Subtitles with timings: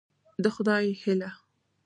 [0.43, 1.29] د خدای هيله